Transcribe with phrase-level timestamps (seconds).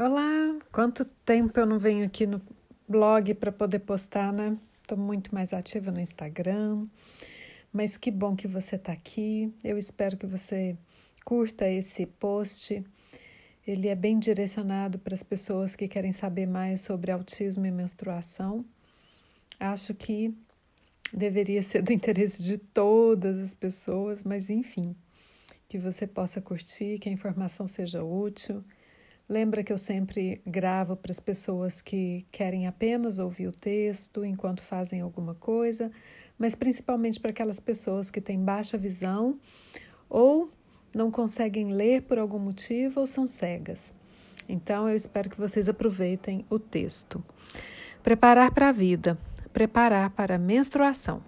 [0.00, 2.40] Olá, quanto tempo eu não venho aqui no
[2.86, 4.56] blog para poder postar, né?
[4.80, 6.86] Estou muito mais ativa no Instagram,
[7.72, 9.52] mas que bom que você está aqui.
[9.64, 10.76] Eu espero que você
[11.24, 12.80] curta esse post.
[13.66, 18.64] Ele é bem direcionado para as pessoas que querem saber mais sobre autismo e menstruação.
[19.58, 20.32] Acho que
[21.12, 24.94] deveria ser do interesse de todas as pessoas, mas enfim,
[25.68, 28.62] que você possa curtir, que a informação seja útil.
[29.28, 34.62] Lembra que eu sempre gravo para as pessoas que querem apenas ouvir o texto enquanto
[34.62, 35.92] fazem alguma coisa,
[36.38, 39.38] mas principalmente para aquelas pessoas que têm baixa visão
[40.08, 40.50] ou
[40.96, 43.92] não conseguem ler por algum motivo ou são cegas.
[44.48, 47.22] Então eu espero que vocês aproveitem o texto.
[48.02, 49.18] Preparar para a vida,
[49.52, 51.22] preparar para a menstruação.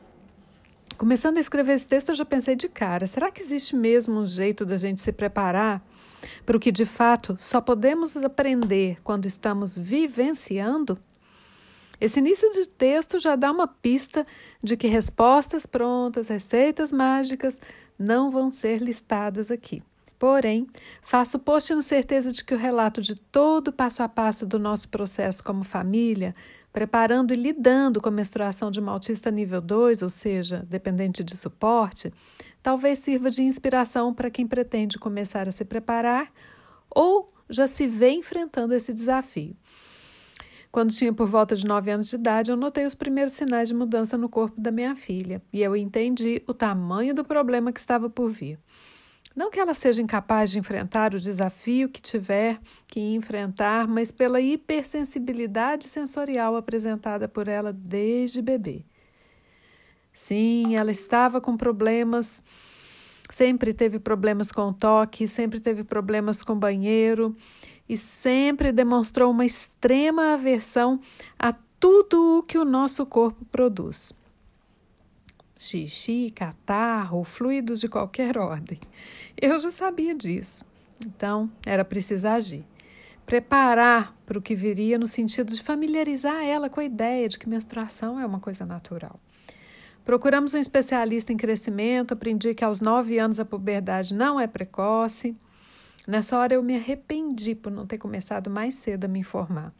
[0.96, 4.26] Começando a escrever esse texto, eu já pensei de cara: será que existe mesmo um
[4.26, 5.84] jeito da gente se preparar
[6.44, 10.98] para o que de fato só podemos aprender quando estamos vivenciando?
[12.00, 14.24] Esse início de texto já dá uma pista
[14.62, 17.60] de que respostas prontas, receitas mágicas
[17.98, 19.82] não vão ser listadas aqui.
[20.18, 20.66] Porém,
[21.02, 24.58] faço post na certeza de que o relato de todo o passo a passo do
[24.58, 26.34] nosso processo como família,
[26.72, 31.36] preparando e lidando com a menstruação de uma autista nível 2, ou seja, dependente de
[31.36, 32.12] suporte,
[32.62, 36.32] talvez sirva de inspiração para quem pretende começar a se preparar
[36.90, 39.56] ou já se vê enfrentando esse desafio.
[40.72, 43.74] Quando tinha por volta de 9 anos de idade, eu notei os primeiros sinais de
[43.74, 48.08] mudança no corpo da minha filha e eu entendi o tamanho do problema que estava
[48.08, 48.58] por vir.
[49.34, 54.40] Não que ela seja incapaz de enfrentar o desafio que tiver que enfrentar, mas pela
[54.40, 58.84] hipersensibilidade sensorial apresentada por ela desde bebê.
[60.12, 62.42] Sim, ela estava com problemas,
[63.30, 67.34] sempre teve problemas com toque, sempre teve problemas com banheiro
[67.88, 71.00] e sempre demonstrou uma extrema aversão
[71.38, 74.12] a tudo o que o nosso corpo produz.
[75.56, 78.78] Xixi, catarro, fluidos de qualquer ordem.
[79.36, 80.64] Eu já sabia disso,
[81.06, 82.64] então era preciso agir.
[83.26, 87.48] Preparar para o que viria no sentido de familiarizar ela com a ideia de que
[87.48, 89.20] menstruação é uma coisa natural.
[90.10, 95.36] Procuramos um especialista em crescimento, aprendi que aos nove anos a puberdade não é precoce.
[96.04, 99.72] Nessa hora eu me arrependi por não ter começado mais cedo a me informar.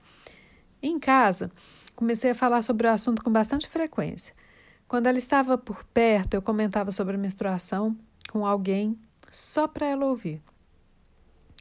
[0.81, 1.51] Em casa,
[1.97, 4.33] comecei a falar sobre o assunto com bastante frequência.
[4.87, 7.99] Quando ela estava por perto, eu comentava sobre a menstruação
[8.31, 8.97] com alguém
[9.33, 10.41] só para ela ouvir.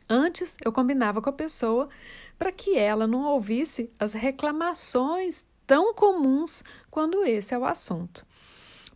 [0.07, 1.89] Antes, eu combinava com a pessoa
[2.37, 8.28] para que ela não ouvisse as reclamações tão comuns quando esse é o assunto.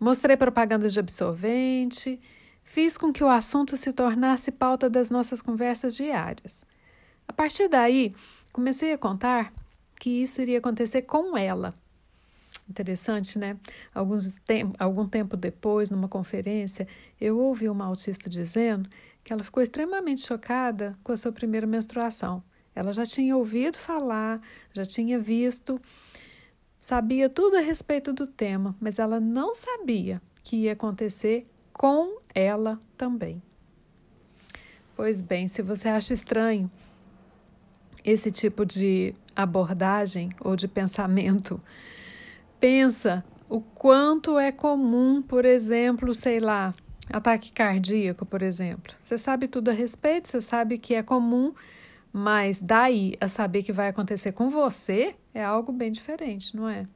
[0.04, 2.20] Mostrei propagandas de absorvente,
[2.62, 6.66] fiz com que o assunto se tornasse pauta das nossas conversas diárias.
[7.26, 8.14] A partir daí,
[8.52, 9.54] comecei a contar
[9.98, 11.74] que isso iria acontecer com ela.
[12.70, 13.56] Interessante, né?
[13.96, 16.86] Alguns tem, algum tempo depois, numa conferência,
[17.22, 18.90] eu ouvi uma autista dizendo
[19.24, 22.44] que ela ficou extremamente chocada com a sua primeira menstruação.
[22.76, 24.42] Ela já tinha ouvido falar,
[24.74, 25.80] já tinha visto
[26.84, 32.78] sabia tudo a respeito do tema, mas ela não sabia que ia acontecer com ela
[32.98, 33.42] também.
[34.94, 36.70] Pois bem, se você acha estranho
[38.04, 41.58] esse tipo de abordagem ou de pensamento,
[42.60, 46.76] pensa o quanto é comum, por exemplo, sei lá,
[47.10, 48.94] ataque cardíaco, por exemplo.
[49.02, 51.54] Você sabe tudo a respeito, você sabe que é comum
[52.14, 56.88] mas daí a saber que vai acontecer com você é algo bem diferente, não é?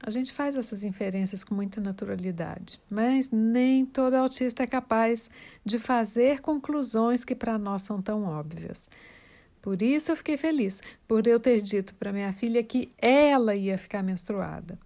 [0.00, 5.28] A gente faz essas inferências com muita naturalidade, mas nem todo autista é capaz
[5.64, 8.88] de fazer conclusões que para nós são tão óbvias.
[9.60, 13.78] Por isso eu fiquei feliz por eu ter dito para minha filha que ela ia
[13.78, 14.78] ficar menstruada.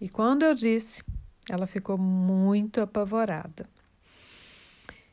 [0.00, 1.04] E quando eu disse,
[1.48, 3.68] ela ficou muito apavorada.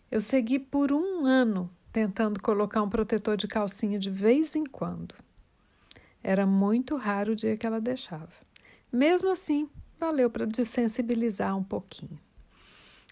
[0.10, 5.16] Eu segui por um ano tentando colocar um protetor de calcinha de vez em quando.
[6.24, 8.30] Era muito raro o dia que ela deixava.
[8.92, 9.70] Mesmo assim,
[10.00, 12.20] valeu para desensibilizar um pouquinho.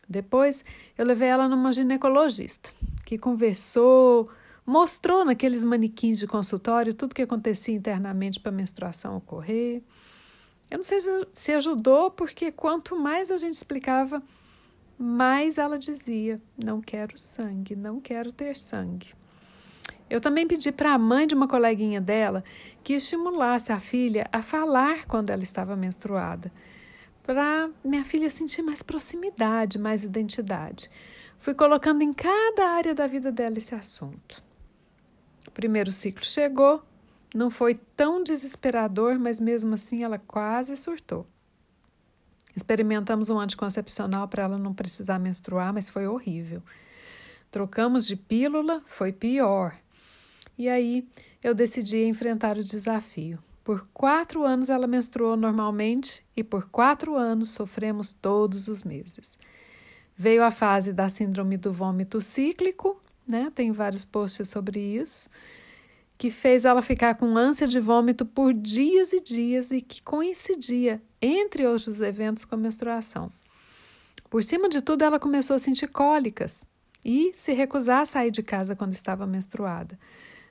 [0.07, 0.63] Depois,
[0.97, 2.69] eu levei ela numa ginecologista,
[3.05, 4.29] que conversou,
[4.65, 9.81] mostrou naqueles manequins de consultório tudo que acontecia internamente para a menstruação ocorrer.
[10.69, 10.99] Eu não sei
[11.31, 14.21] se ajudou, porque quanto mais a gente explicava,
[14.97, 19.13] mas ela dizia: Não quero sangue, não quero ter sangue.
[20.09, 22.43] Eu também pedi para a mãe de uma coleguinha dela
[22.83, 26.51] que estimulasse a filha a falar quando ela estava menstruada,
[27.23, 30.89] para minha filha sentir mais proximidade, mais identidade.
[31.39, 34.41] Fui colocando em cada área da vida dela esse assunto.
[35.45, 36.81] O primeiro ciclo chegou,
[37.35, 41.27] não foi tão desesperador, mas mesmo assim ela quase surtou.
[42.57, 46.63] Experimentamos um anticoncepcional para ela não precisar menstruar, mas foi horrível.
[47.51, 49.75] Trocamos de pílula, foi pior.
[50.57, 51.07] E aí
[51.43, 53.37] eu decidi enfrentar o desafio.
[53.63, 59.37] Por quatro anos ela menstruou normalmente e por quatro anos sofremos todos os meses.
[60.15, 63.51] Veio a fase da síndrome do vômito cíclico, né?
[63.53, 65.29] Tem vários posts sobre isso,
[66.17, 71.01] que fez ela ficar com ânsia de vômito por dias e dias e que coincidia,
[71.21, 73.31] entre outros eventos, com a menstruação.
[74.29, 76.65] Por cima de tudo, ela começou a sentir cólicas
[77.05, 79.97] e se recusar a sair de casa quando estava menstruada.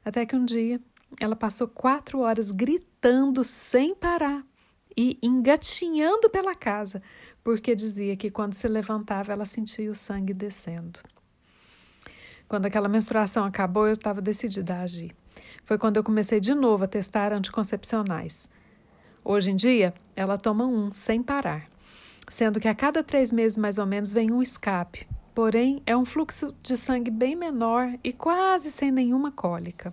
[0.04, 0.80] Até que um dia
[1.20, 4.44] ela passou quatro horas gritando sem parar
[4.96, 7.02] e engatinhando pela casa,
[7.44, 11.00] porque dizia que quando se levantava ela sentia o sangue descendo.
[12.48, 15.14] Quando aquela menstruação acabou, eu estava decidida a agir.
[15.64, 18.48] Foi quando eu comecei de novo a testar anticoncepcionais.
[19.24, 21.68] Hoje em dia, ela toma um sem parar,
[22.28, 26.04] sendo que a cada três meses mais ou menos vem um escape, porém é um
[26.04, 29.92] fluxo de sangue bem menor e quase sem nenhuma cólica.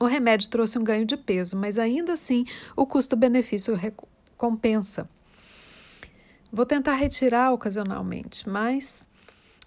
[0.00, 2.44] O remédio trouxe um ganho de peso, mas ainda assim
[2.76, 3.76] o custo-benefício
[4.36, 5.08] compensa.
[6.52, 9.06] Vou tentar retirar ocasionalmente, mas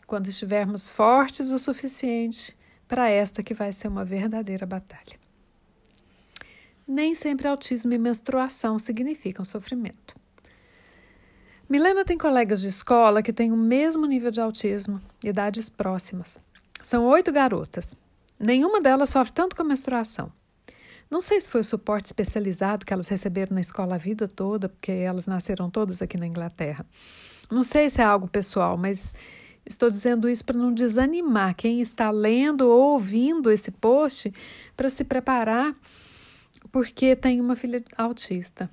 [0.07, 2.57] quando estivermos fortes o suficiente
[2.91, 5.17] para esta que vai ser uma verdadeira batalha.
[6.85, 10.13] Nem sempre autismo e menstruação significam sofrimento.
[11.69, 16.37] Milena tem colegas de escola que têm o mesmo nível de autismo, idades próximas.
[16.83, 17.95] São oito garotas.
[18.37, 20.29] Nenhuma delas sofre tanto com a menstruação.
[21.09, 24.67] Não sei se foi o suporte especializado que elas receberam na escola a vida toda,
[24.67, 26.85] porque elas nasceram todas aqui na Inglaterra.
[27.49, 29.15] Não sei se é algo pessoal, mas
[29.65, 34.31] estou dizendo isso para não desanimar quem está lendo ou ouvindo esse post
[34.75, 35.75] para se preparar,
[36.71, 38.69] porque tem uma filha autista.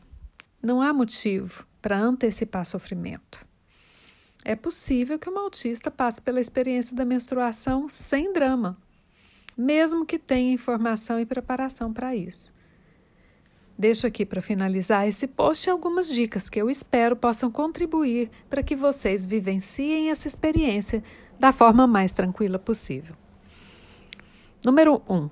[0.62, 3.46] Não há motivo para antecipar sofrimento.
[4.44, 8.76] É possível que uma autista passe pela experiência da menstruação sem drama
[9.58, 12.54] mesmo que tenha informação e preparação para isso.
[13.78, 18.74] Deixo aqui para finalizar esse post algumas dicas que eu espero possam contribuir para que
[18.74, 21.00] vocês vivenciem essa experiência
[21.38, 23.14] da forma mais tranquila possível.
[24.64, 25.14] Número 1.
[25.14, 25.30] Um,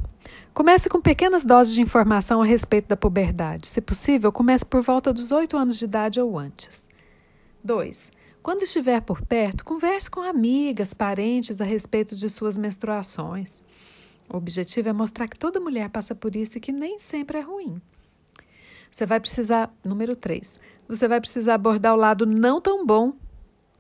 [0.54, 3.66] comece com pequenas doses de informação a respeito da puberdade.
[3.66, 6.86] Se possível, comece por volta dos 8 anos de idade ou antes.
[7.64, 8.12] 2.
[8.44, 13.60] Quando estiver por perto, converse com amigas, parentes a respeito de suas menstruações.
[14.32, 17.40] O objetivo é mostrar que toda mulher passa por isso e que nem sempre é
[17.40, 17.82] ruim.
[18.90, 23.12] Você vai precisar, número 3, você vai precisar abordar o lado não tão bom,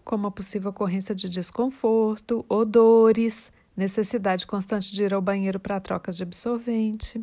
[0.04, 6.16] como a possível ocorrência de desconforto, odores, necessidade constante de ir ao banheiro para trocas
[6.16, 7.22] de absorvente.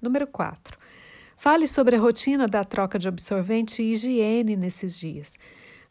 [0.00, 0.76] Número 4.
[1.36, 5.36] Fale sobre a rotina da troca de absorvente e higiene nesses dias.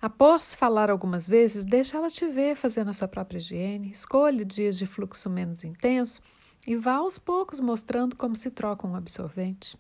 [0.02, 4.78] Após falar algumas vezes, deixe ela te ver fazendo a sua própria higiene, escolha dias
[4.78, 6.22] de fluxo menos intenso
[6.68, 9.78] e vá aos poucos mostrando como se troca um absorvente.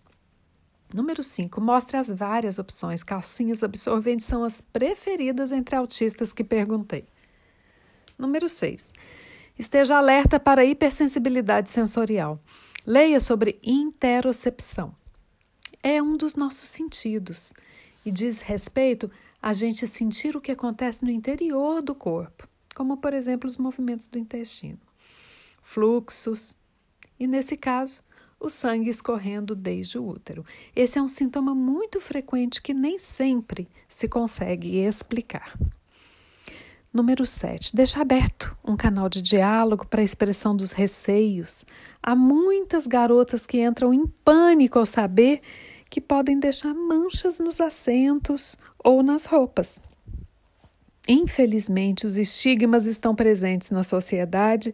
[0.94, 1.60] Número 5.
[1.60, 3.04] Mostre as várias opções.
[3.04, 7.06] Calcinhas absorventes são as preferidas entre autistas que perguntei.
[8.16, 8.94] Número 6.
[9.58, 12.40] Esteja alerta para a hipersensibilidade sensorial.
[12.86, 14.96] Leia sobre interocepção.
[15.82, 17.54] É um dos nossos sentidos
[18.06, 19.10] e diz respeito
[19.42, 24.08] a gente sentir o que acontece no interior do corpo, como por exemplo os movimentos
[24.08, 24.80] do intestino,
[25.62, 26.56] fluxos
[27.20, 28.02] e, nesse caso,
[28.44, 30.46] o sangue escorrendo desde o útero.
[30.76, 35.58] Esse é um sintoma muito frequente que nem sempre se consegue explicar.
[36.94, 37.76] Número 7.
[37.76, 41.64] Deixa aberto um canal de diálogo para a expressão dos receios.
[42.04, 45.42] Há muitas garotas que entram em pânico ao saber
[45.90, 49.82] que podem deixar manchas nos assentos ou nas roupas.
[51.08, 54.74] Infelizmente, os estigmas estão presentes na sociedade.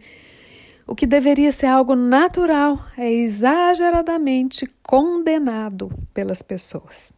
[0.89, 7.13] O que deveria ser algo natural é exageradamente condenado pelas pessoas.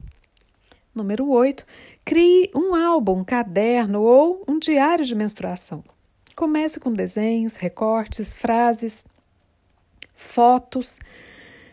[0.94, 1.66] Número 8.
[2.04, 5.86] Crie um álbum, um caderno ou um diário de menstruação.
[6.36, 9.06] Comece com desenhos, recortes, frases,
[10.14, 11.00] fotos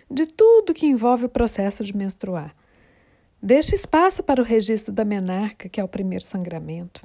[0.09, 2.53] de tudo que envolve o processo de menstruar.
[3.43, 7.05] Deixe espaço para o registro da menarca, que é o primeiro sangramento,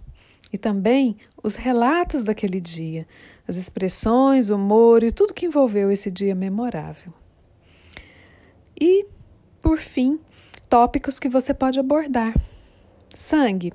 [0.53, 3.07] e também os relatos daquele dia,
[3.47, 7.11] as expressões, o humor e tudo que envolveu esse dia memorável.
[8.79, 9.07] E,
[9.59, 10.19] por fim,
[10.69, 12.35] tópicos que você pode abordar.
[13.09, 13.73] Sangue.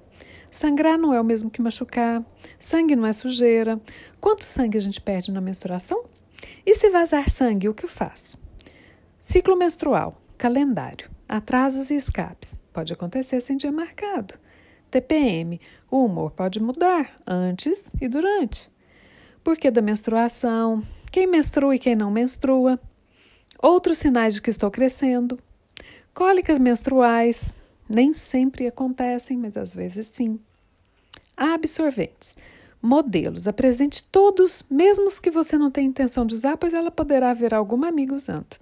[0.51, 2.25] Sangrar não é o mesmo que machucar.
[2.59, 3.81] Sangue não é sujeira.
[4.21, 6.05] Quanto sangue a gente perde na menstruação?
[6.65, 8.39] E se vazar sangue, o que eu faço?
[9.21, 12.59] Ciclo menstrual, calendário, atrasos e escapes.
[12.73, 14.35] Pode acontecer sem dia marcado.
[14.91, 18.71] TPM, o humor pode mudar antes e durante.
[19.43, 20.83] Porquê da menstruação?
[21.11, 22.79] Quem menstrua e quem não menstrua?
[23.61, 25.39] Outros sinais de que estou crescendo.
[26.13, 27.57] Cólicas menstruais,
[27.89, 30.39] nem sempre acontecem, mas às vezes sim.
[31.37, 32.37] Absorventes.
[32.81, 33.49] Modelos.
[33.49, 37.55] Apresente todos, mesmo os que você não tem intenção de usar, pois ela poderá ver
[37.55, 38.57] algum amigo usando.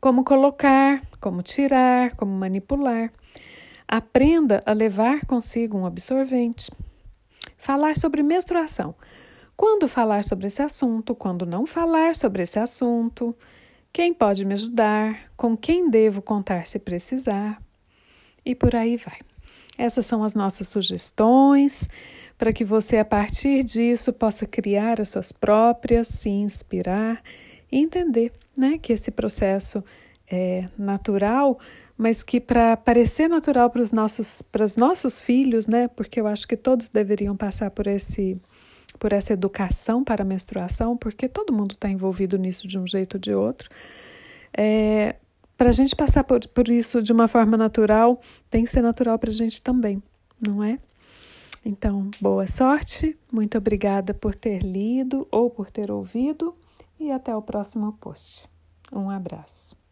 [0.00, 3.12] Como colocar, como tirar, como manipular.
[3.86, 6.70] Aprenda a levar consigo um absorvente.
[7.56, 8.94] Falar sobre menstruação.
[9.56, 13.34] Quando falar sobre esse assunto, quando não falar sobre esse assunto,
[13.92, 17.62] quem pode me ajudar, com quem devo contar se precisar,
[18.44, 19.18] e por aí vai.
[19.78, 21.88] Essas são as nossas sugestões
[22.36, 27.22] para que você, a partir disso, possa criar as suas próprias, se inspirar
[27.70, 29.82] e entender né, que esse processo
[30.30, 31.58] é natural,
[31.96, 36.26] mas que para parecer natural para os nossos, para os nossos filhos, né, porque eu
[36.26, 38.40] acho que todos deveriam passar por esse
[38.98, 43.14] por essa educação para a menstruação, porque todo mundo está envolvido nisso de um jeito
[43.14, 43.68] ou de outro.
[44.56, 45.16] É,
[45.56, 49.18] para a gente passar por, por isso de uma forma natural, tem que ser natural
[49.18, 50.02] para a gente também,
[50.40, 50.78] não é?
[51.64, 56.54] Então, boa sorte, muito obrigada por ter lido ou por ter ouvido
[56.98, 58.48] e até o próximo post.
[58.92, 59.83] Um abraço.